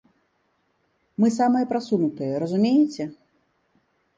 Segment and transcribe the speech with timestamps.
[1.23, 3.03] Мы самыя прасунутыя, разумееце?